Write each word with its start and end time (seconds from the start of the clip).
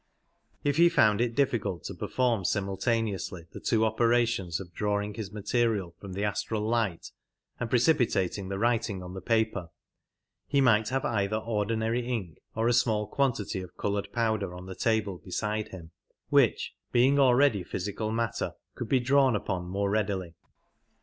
If 0.63 0.77
he 0.77 0.89
found 0.89 1.21
it 1.21 1.35
difficult 1.35 1.83
to 1.83 1.93
perform 1.93 2.43
simultaneously 2.43 3.45
the 3.51 3.59
two 3.59 3.85
operations 3.85 4.59
of 4.59 4.73
drawing 4.73 5.13
his 5.13 5.31
material 5.31 5.93
from 5.99 6.13
the 6.13 6.23
astral 6.23 6.63
light 6.63 7.11
and 7.59 7.69
precipitating 7.69 8.49
the 8.49 8.57
writing 8.57 9.03
on 9.03 9.13
the 9.13 9.21
paper, 9.21 9.69
he 10.47 10.59
might 10.59 10.89
have 10.89 11.05
either 11.05 11.35
ordinary 11.37 12.03
ink 12.07 12.39
or 12.55 12.67
a 12.67 12.73
small 12.73 13.05
quantity 13.05 13.61
of 13.61 13.77
coloured 13.77 14.11
powder 14.11 14.55
on 14.55 14.65
the 14.65 14.73
table 14.73 15.19
beside 15.19 15.67
him, 15.67 15.91
which, 16.29 16.73
being 16.91 17.19
already 17.19 17.63
physical 17.63 18.11
matter, 18.11 18.53
could 18.73 18.91
ue 18.91 18.99
drawn 18.99 19.35
upon 19.35 19.67
more 19.67 19.91
readily. 19.91 20.33